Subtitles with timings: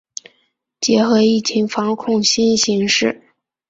[0.79, 3.21] 结合疫情防控新形势